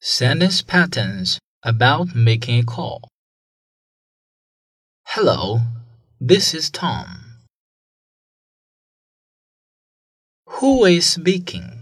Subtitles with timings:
[0.00, 3.08] Sentence patterns about making a call.
[5.06, 5.60] Hello,
[6.20, 7.42] this is Tom.
[10.46, 11.80] Who is speaking?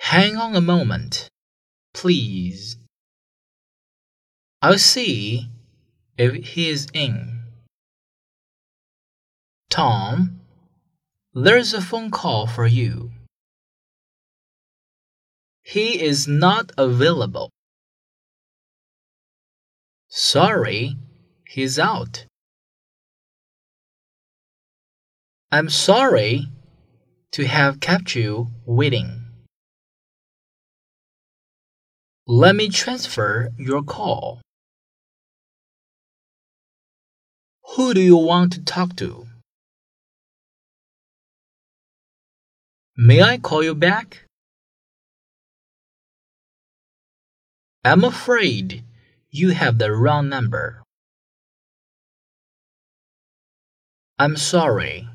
[0.00, 1.30] Hang on a moment,
[1.94, 2.76] please.
[4.60, 5.48] I'll see
[6.18, 7.40] if he is in.
[9.70, 10.40] Tom,
[11.32, 13.12] there's a phone call for you.
[15.66, 17.50] He is not available.
[20.06, 20.94] Sorry,
[21.44, 22.24] he's out.
[25.50, 26.46] I'm sorry
[27.32, 29.24] to have kept you waiting.
[32.28, 34.40] Let me transfer your call.
[37.74, 39.26] Who do you want to talk to?
[42.96, 44.25] May I call you back?
[47.86, 48.82] I'm afraid
[49.30, 50.82] you have the wrong number.
[54.18, 55.08] I'm sorry.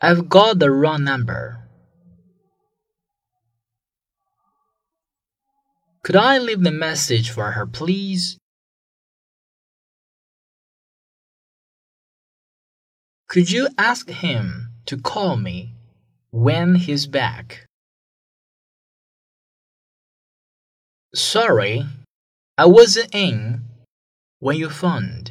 [0.00, 1.68] I've got the wrong number.
[6.04, 8.38] Could I leave the message for her, please?
[13.28, 15.74] Could you ask him to call me
[16.30, 17.66] when he's back?
[21.14, 21.86] Sorry,
[22.58, 23.62] I wasn't in
[24.40, 25.30] when you phoned.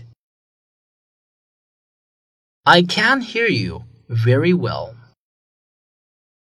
[2.66, 4.95] I can't hear you very well.